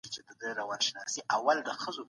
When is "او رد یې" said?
0.63-1.21